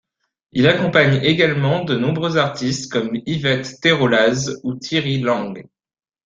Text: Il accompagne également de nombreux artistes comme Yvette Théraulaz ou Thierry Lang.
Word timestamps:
Il 0.51 0.67
accompagne 0.67 1.23
également 1.23 1.83
de 1.83 1.95
nombreux 1.95 2.37
artistes 2.37 2.91
comme 2.91 3.11
Yvette 3.27 3.79
Théraulaz 3.83 4.59
ou 4.63 4.73
Thierry 4.73 5.19
Lang. 5.19 5.63